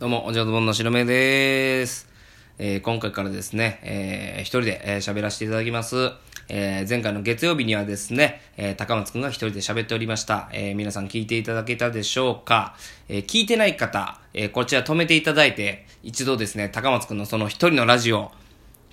[0.00, 2.08] どうも、おじゃどぼんの白目でーす。
[2.56, 6.12] えー、今回からですね、えー、一人で、えー、喋らせていただきます。
[6.48, 10.48] えー、前回の月曜日にはですね、えー、高松くんが一人で喋っておりました。
[10.54, 12.76] えー、皆さん聞いていただけたでしょうか
[13.10, 18.32] えー、聞いてない方、えー、こちら止めていただいて、一度ですね、高松くんのその一人のラジオ、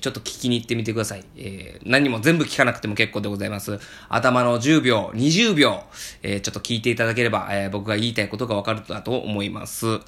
[0.01, 1.23] ちょっと聞きに行ってみてください。
[1.37, 3.79] えー、何も全部聞かなくても結構でございます。
[4.09, 5.83] 頭の10秒、20秒、
[6.21, 10.01] えー、ちょっと聞いていただければ、えー、僕が言いたいことがわかるだと思います。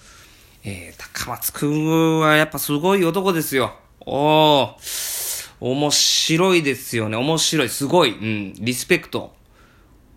[0.63, 3.75] えー、高松くんはやっぱすごい男ですよ。
[4.05, 7.17] おー、面白いですよね。
[7.17, 7.69] 面白い。
[7.69, 8.11] すごい。
[8.11, 8.53] うん。
[8.55, 9.33] リスペクト。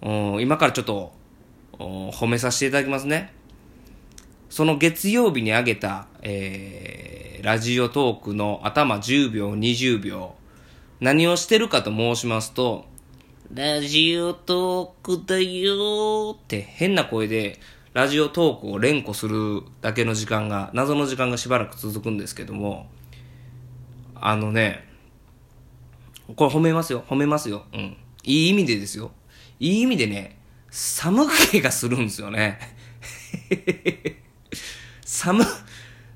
[0.02, 1.12] うん、今からちょっと、
[1.78, 3.32] 褒めさせていただきますね。
[4.50, 10.34] その月曜日にあげた、えー、ラジオトークの頭10秒、20秒。
[11.00, 12.84] 何をしてるかと申しますと、
[13.52, 17.58] ラジオトークだよーって変な声で、
[17.94, 22.90] ラジオトークを連呼するだけの時間が、謎の時間がしばらく続くんですけども、
[24.14, 24.88] あのね、
[26.36, 27.66] これ褒めますよ、褒めますよ。
[27.74, 27.96] うん。
[28.24, 29.10] いい意味でですよ。
[29.60, 30.38] いい意味でね、
[30.70, 32.58] 寒気がするんですよね。
[35.04, 35.44] 寒、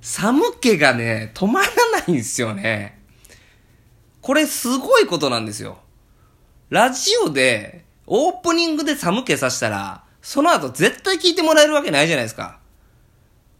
[0.00, 3.02] 寒気がね、止まらないんですよね。
[4.22, 5.78] これすごいことなんですよ。
[6.70, 12.58] ラジオで、オープニングで寒気さしたら、その後絶対聞いてもらえるわけないじゃないですか。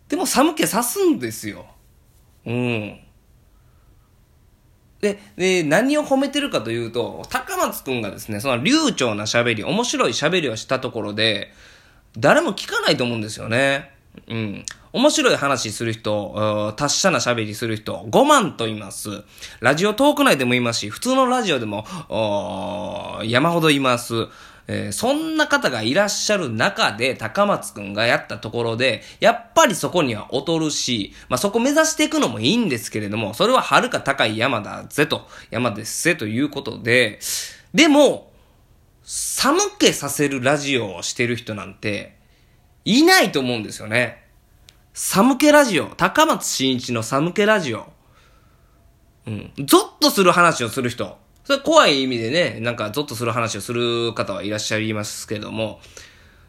[0.09, 1.65] でも寒気さすんですよ。
[2.45, 2.99] うん。
[5.01, 11.53] で、で、何を褒めてるかというと、高松くんがですね、その流暢な喋り、面白い喋りをしたところで、
[12.19, 13.93] 誰も聞かないと思うんですよね。
[14.27, 14.65] うん。
[14.93, 19.23] 面白い話する人、達者な喋りする人、5万と言います。
[19.61, 21.87] ラジオトーク内でも言いますし、普通のラジオでも、
[23.23, 24.27] 山ほど言います。
[24.69, 37.21] えー、そんな方がいらっしゃる中で、高松くんがやったところで、やっぱりそこには劣るし、まあ、そこ目指していくのもいいんですけれども、それは遥か高い山だぜと、山ですぜということで、
[37.73, 38.33] でも、
[39.05, 42.17] 寒気させるラジオをしてる人なんて、
[42.85, 44.25] いないと思うんですよね。
[44.95, 47.93] 寒気ラジオ、高松新一の寒気ラジオ。
[49.27, 49.53] うん。
[49.65, 51.19] ゾッとする話をする人。
[51.47, 55.79] それ怖い意味でね、なんかゾッとする話をする方はいらっしゃいますけども、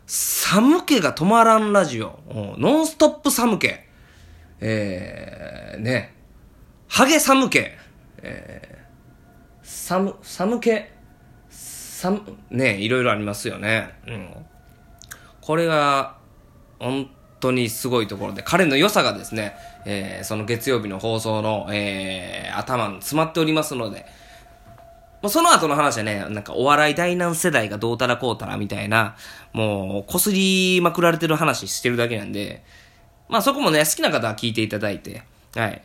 [0.08, 2.20] 寒気が止まらんラジオ、
[2.58, 3.70] ノンストップ寒気、
[4.60, 6.16] えー、ね、
[6.88, 7.60] ハゲ寒気、
[8.24, 10.72] えー、寒、寒気、
[11.48, 14.00] 寒、ね、いろいろありますよね。
[14.08, 14.30] うん。
[15.42, 16.18] これが、
[16.80, 17.08] 本
[17.40, 19.54] 当にすごいところで、彼の良さがですね、
[19.86, 24.08] えー、その月曜日の放送の、えー、頭に詰まっておりますので、
[25.22, 29.16] もうその後の話はね、なんかお笑い第何世代がどうたらこうたらみたいな、
[29.54, 32.64] もう、こすりまくられてる話してるだけなんで、
[33.28, 35.24] まあそこもね、好きな方は聞いていただいて、
[35.56, 35.82] はい。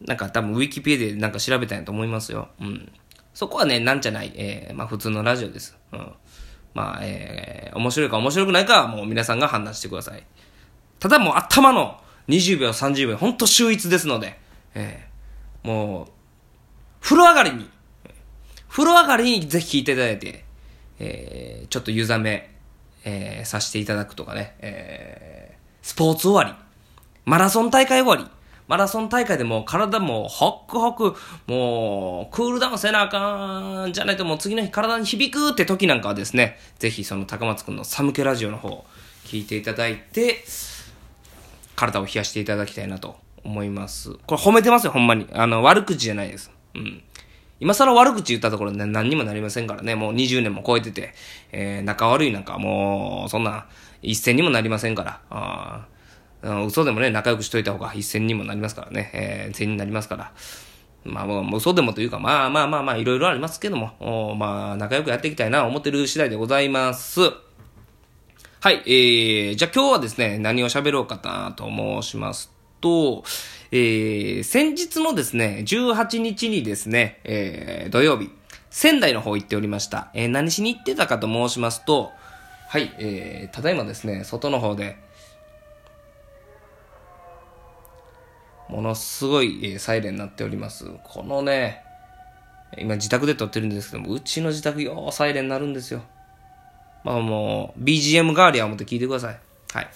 [0.00, 2.48] なんか多分ウィキペディアでなんか調べたんやと思いますよ。
[2.60, 2.92] うん。
[3.32, 5.76] そこはね、なんじゃない、えー、まあ普通のラジオです。
[5.92, 6.12] うん。
[6.74, 10.22] まあ、えー、面白いか面白くないかはもう皆さんが判断してください。
[10.98, 14.38] ただもう頭の20秒、30秒、ほんと秀逸ですので、
[14.74, 16.06] えー、もう、
[17.00, 17.70] 風呂上がりに、
[18.76, 20.44] 風呂上がりにぜひ聞いていただいて、
[20.98, 22.50] えー、ちょっと湯冷め、
[23.06, 26.52] えー、させていただくとかね、えー、スポーツ終わり、
[27.24, 28.30] マラソン大会終わり、
[28.68, 31.16] マラソン大会でも体もホックホク、
[31.46, 38.84] もう、クールダウンせなあかん、じゃないともう次の日体に響くって時なんかはですね、ぜひその高松くんの寒気ラジオの方、
[39.24, 40.44] 聞いていただいて、
[41.76, 44.12] 体を冷やしていただきたいなと思います。
[44.26, 45.26] これ褒めてますよ、ほんまに。
[45.32, 46.50] あの、悪口じゃないです。
[46.74, 47.02] うん。
[47.58, 51.14] 今更悪口言ったところで何にもなりませんからね、もう20年も超えてて、
[51.52, 53.66] えー、仲悪いなんかもう、そんな、
[54.02, 55.86] 一銭にもなりませんから、あ
[56.66, 60.32] 嘘でもね、仲良くしといた方が一銭にもなりますからね、えー、銭になりますから。
[61.04, 67.20] まあ、もう嘘でもというか、まあまあまあまあ、いろいろありますけども、おまあ、仲良くやっていきたいな、思ってる次第でございます。
[68.60, 73.22] はい、えー、じゃあ今日はですね、何を喋ろうかなと申しますと、
[73.72, 78.30] えー、先日のですね、18日にですね、えー、土曜日、
[78.70, 80.10] 仙台の方行っておりました。
[80.14, 82.12] えー、何しに行ってたかと申しますと、
[82.68, 84.96] はい、えー、ただいまですね、外の方で、
[88.68, 90.86] ものすごい、えー、サイレンになっております。
[91.04, 91.82] このね、
[92.78, 96.02] 今自宅で撮ってるんですけども、うちの自宅ようサイレンになるんですよ。
[97.04, 99.38] まあもう、BGM 代わりは思って聞いてください。
[99.72, 99.88] はい。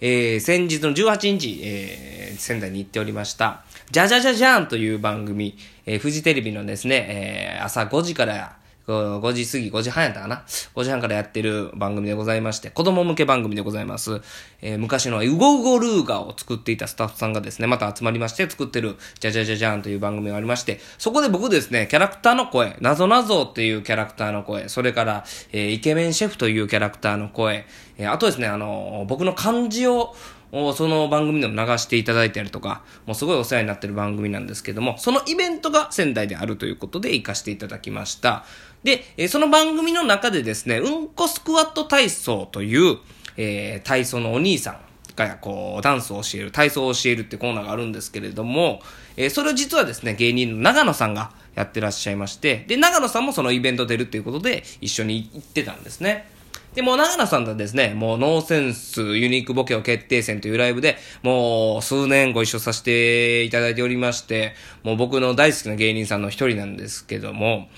[0.00, 5.56] えー、先日の18日、えー、仙台に行っておりました、じゃじゃじゃじゃんという番組、
[5.86, 14.20] えー、フジテレビのですね、えー、朝5時から5時過ぎ、5時半やったかな ?5 時半からやってる番組でございまして、子供向け番組でございます。
[14.60, 27.64] えー、昔のウゴウゴルーガを作っていたスタッフさんがですね、また集まりまして作ってる、じゃじゃじゃじゃんという番組がありまして、そこで僕ですね、キャラクターの声、なぞなぞっていうキャラクターの声、それから、えー、イケメンシェフというキャラクターの声、
[27.96, 30.14] えー、あとですね、あの僕の漢字を
[30.54, 38.44] を、その番組でも流していただいたりとか、もうすごいお世話になってる番組なんですけども、そのイベントが仙台であるということで行かせていただきました。
[38.84, 42.98] で、その番組の中でですね、うんこスクワット体操という、
[43.36, 44.78] えー、体操のお兄さん
[45.16, 48.80] が、こう、ダンスを教える、体操を教えるってコーナーがあるんですけれども、
[49.16, 56.28] えー、それを実はですね、芸人の長野さんがやってらっしゃいまして、で、長野さんもそのイベント出るっていうことで、一緒に行ってたんですね。
[56.74, 67.68] で、もう長野さんとですね、もうノーセンスユニークボケを決定戦というライブで、もう数年ご一緒させていただいておりまして、もう僕の大好きな芸人さんの一人なんですけども、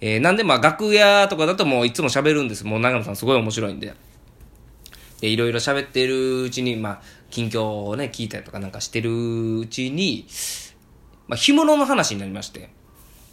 [0.00, 2.66] えー、なんでまあ楽屋とかだともういつも喋るんです。
[2.66, 3.94] もう長野さんすごい面白いんで。
[5.22, 10.26] で、いろいろ喋ってるうちに、まあ、近況をね、聞いたりとかなんかしてるうちに、
[11.28, 12.68] まあ、氷室の話になりまして、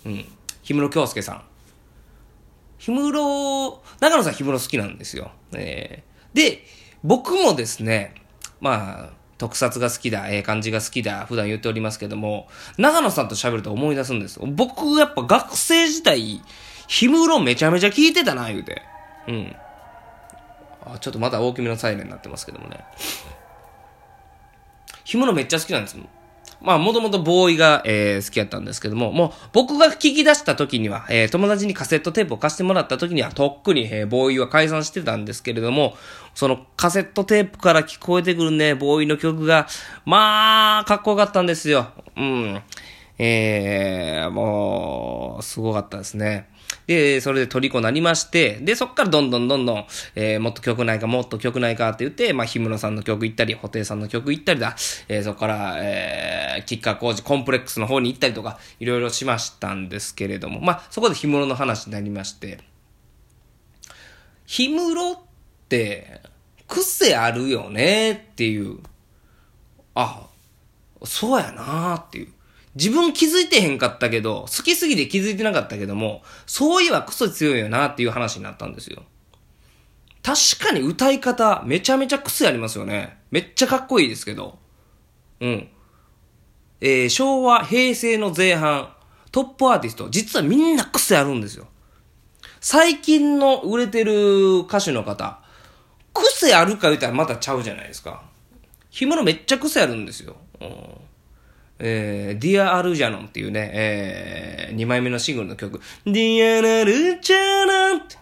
[0.06, 0.25] うん。
[0.62, 1.48] 氷室京介さん。
[2.85, 5.31] 氷室、長野さん氷室好きなんですよ。
[5.53, 6.63] えー、で、
[7.03, 8.15] 僕もですね、
[8.61, 12.47] まあ、特撮が好きだ、ええー、漢字が好きだ、普段言っておりますけども、
[12.77, 14.39] 長野さんと喋ると思い出すんです。
[14.43, 16.41] 僕、やっぱ学生時代、
[16.87, 18.81] 氷室めちゃめちゃ聞いてたな、言うて。
[19.27, 19.55] うん。
[20.85, 22.83] あ、ちょっとまだ大きめのサイレンになってますけどもね。
[25.05, 25.97] 氷室めっちゃ好きなんです
[26.61, 35.95] まあ、もともとボーイが、えー、好きやったんですけども、もう、僕が聞き出した時には、えー、友達にカセットテープを貸してもらった時には、とっくに、えー、ボーイは解散してたんですけれども、
[36.35, 39.67] そのカセットテープから聞こえてくるね、ボーイの曲が、
[40.06, 41.88] まあ、かっこよかったんですよ。
[42.17, 42.61] うん。
[43.17, 46.50] えー、もう、すごかったですね。
[46.88, 49.86] で、それで虜になりまして、で、そっからどんどんどんどん、
[50.16, 54.75] えー、もっと曲ないか、もっと曲ないかって言って、まあ、日村さんの曲行ったり、布袋さんの曲行ったりだ、
[55.07, 62.60] えー、そこから、えー、キッカー工事、コンプレックスの方に行ったりとか、いろいろしましたんですけれども、まあ、そこで日室の話になりまして、
[64.48, 65.18] 日室っ
[65.69, 66.21] て、
[66.68, 68.80] 癖あるよねっていう、
[69.95, 70.27] あ、
[71.04, 72.33] そうやなっていう。
[72.75, 79.04] 自分気づいてへんかったけど、好きすぎて気づいてなかったけども、そういえばクソ強いよなっていう話になったんですよ。
[80.21, 83.18] 確かに歌い方、めちゃめちゃ癖ありますよね。
[83.31, 84.60] めっちゃかっこいいですけど。
[85.39, 85.69] うん。
[86.81, 88.94] えー、昭和、平成の前半、
[89.31, 91.68] トップアーティスト、実はみんな癖あるんですよ。
[92.62, 95.39] 最近の売れてる歌手の方、
[96.13, 98.24] 癖あるか言ったらまたちゃうじゃないですか。
[98.89, 100.36] 氷室めっちゃ癖あるんですよ。
[100.62, 101.08] うん
[101.79, 108.17] えー、 Dear Algernon っていうね、えー、2枚目のシングルの曲、 Dear Algernon って、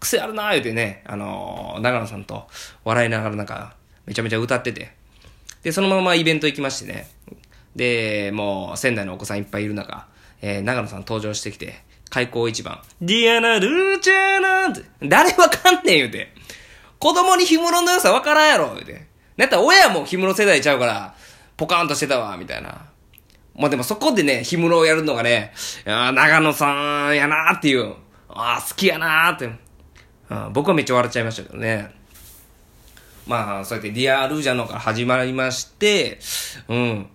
[0.00, 2.46] 癖あるなー言うてね、あのー、長野さんと
[2.84, 3.74] 笑いながらなんか、
[4.06, 4.92] めちゃめちゃ歌ってて、
[5.62, 7.08] で、そのままイベント行きましてね、
[7.74, 10.06] で、もう仙台のお子さんいっぱいいる中、
[10.40, 16.32] えー、長野さん登場してきて、開口一番、ディアナ・ルーチャーナンって、誰わかんねん言うて。
[16.98, 19.06] 子供に氷室の良さわからんやろ言うて。
[19.36, 21.14] なったら親も氷室世代ちゃうから、
[21.58, 22.86] ポカーンとしてたわ、みたいな。
[23.54, 25.52] まあでもそこでね、氷室をやるのがね、
[25.84, 27.94] あ長野さんやなーっていう、
[28.28, 29.50] ああ、好きやなーって、
[30.52, 31.90] 僕はめっちゃ笑っちゃいましたけどね。
[33.26, 36.18] まあ、そうやってディア・ルージャノから始まりまして、
[36.68, 37.06] うん。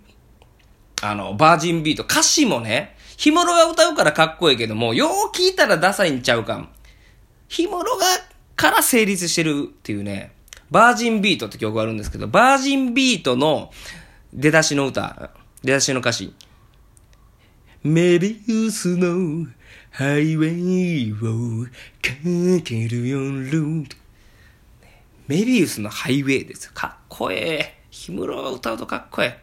[1.02, 6.68] あの、バージンビート、歌詞もね、氷室が歌うからかっこいいけども、よう聞いたらダサいんちゃうか。
[7.48, 8.06] 氷室が、
[8.54, 10.32] から成立してるっていうね、
[10.70, 13.72] バージンビートって曲があるんですけど、バージンビートの、
[14.34, 15.30] 出だしの歌、
[15.62, 16.34] 出だしの歌詞。
[17.84, 19.46] メビウスの
[19.92, 21.64] ハイウェイを
[22.02, 23.84] かける夜。
[25.28, 26.72] メビウスのハイウェイですよ。
[26.74, 27.84] かっこええ。
[28.08, 29.38] 氷室が歌うとかっこええ。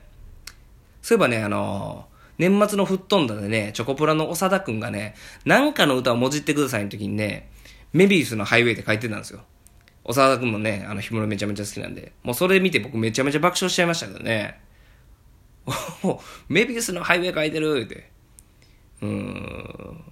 [1.02, 7.50] そういえばね、あのー、年末の吹っ飛んだでね、チョコプラの長田くんがね、なんかの歌をもじってくださいの時にね、
[7.94, 9.40] メビウスのハイウェイって書いてたんですよ。
[10.06, 14.60] 長田くんもね、あの、氷室めちゃめちゃ好きなんで、もうそれ見て僕めちゃめちゃ爆笑しちゃいましたけどね。
[16.50, 18.10] メビウスのハイウェイ書いてるって。
[19.02, 20.04] うん。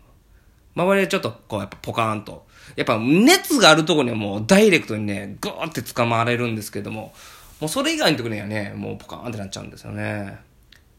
[0.75, 2.47] 周りはちょっとこうやっぱポカーンと。
[2.75, 7.13] やっぱ熱があるとこにはもうダイレクトにね、グーって捕まわれるんですけども、
[7.59, 10.39] もうそれ以外のとこにはね、もうポカーンってなっちゃうんですよね。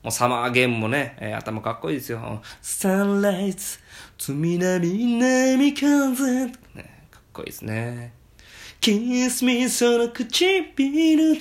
[0.02, 2.42] もうサマーゲームもね、えー、頭かっこいいですよ。
[2.62, 3.78] サンライズ、
[4.18, 6.52] つみなみなみ風、ね、
[7.10, 8.12] かっこいいですね。
[8.80, 11.36] キスミその唇。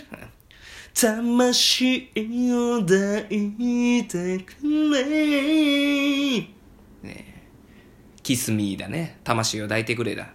[1.02, 2.12] 魂
[2.52, 4.54] を抱いてく
[4.94, 6.42] れ。
[7.02, 7.46] ね
[8.22, 9.22] キスミーだね。
[9.24, 10.34] 魂を抱いてくれだ。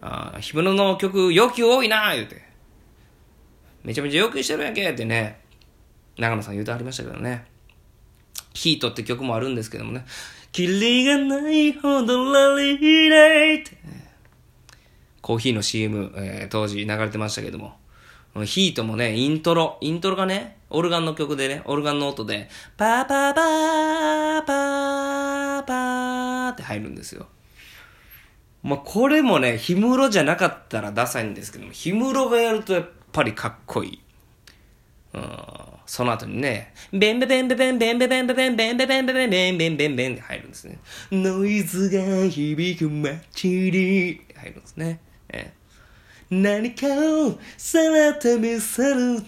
[0.00, 2.42] ああ、氷室の曲要求多いな言うて。
[3.84, 5.38] めちゃめちゃ要求してるやんけってね。
[6.18, 7.46] 長野さん言うてありましたけどね。
[8.52, 10.06] ヒートって曲もあるんですけどもね。
[10.50, 13.76] キリがないほどラリーレイって、
[15.20, 17.83] コーヒーの CM、えー、当時流れてましたけども。
[18.42, 27.28] ヒートもね、イントロ、イントロがね、オルガンの曲でね、オルガンの音で、パーパーパーパーパーって入るんですよ。
[28.64, 34.00] まあ、これもね、氷室じゃなかったらダサいんですけども、氷室がやるとやっぱりかっこいい。
[35.12, 35.38] うん、
[35.86, 40.78] その後にね、ベンベベンベベンベンベベンベベンベンベベンベベンベンベンベンベンって入るんですね。
[41.12, 44.98] ノイズが響く街に入るんですね。
[46.30, 49.22] 何かをさらためさる。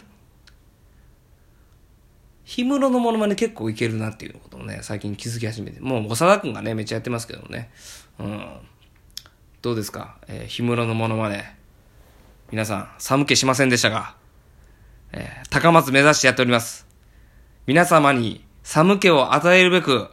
[2.48, 5.80] 氷室のものまね結構いけるなっていうことをね、最近気づき始めて。
[5.80, 7.70] もう、長田くんがね、めっちゃやってますけどね。
[8.20, 8.46] うん。
[9.62, 10.16] どうですか？
[10.28, 11.56] えー、氷室のものまね。
[12.52, 14.16] 皆さん、寒気しませんでしたか？
[15.12, 16.86] えー、高松目指してやっております。
[17.66, 20.08] 皆様に寒気を与えるべく、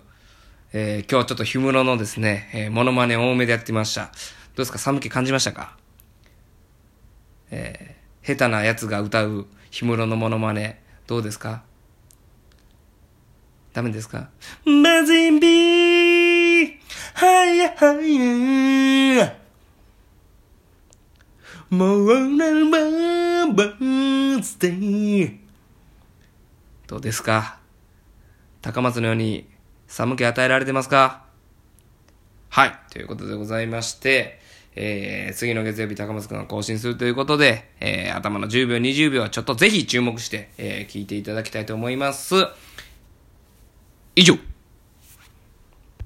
[0.72, 4.06] えー、今日ちょっと氷室のですね、えー、モノマネ多めでやってみました。
[4.06, 4.80] どうですか？
[4.80, 5.78] 寒気感じましたか？
[7.56, 11.62] えー、下手なやつが歌う氷室のモノマネ、どうですか？
[13.74, 14.30] ダメですか？
[14.66, 16.78] バズンビー
[17.14, 19.36] はやはや
[21.70, 22.54] もうなら
[23.52, 25.38] ばーツデー
[26.88, 27.60] どうですか？
[28.64, 29.48] 高松のように
[29.88, 31.26] 寒気与えられてますか？
[32.50, 32.74] はい。
[32.90, 34.40] ということでございまして、
[34.76, 42.36] えー、次の月曜日高松くんが更新するということで、えー、頭の10秒、20秒はちょっとぜひ注目して、えー、聞いていただきたいと思います。
[44.16, 44.53] 以上。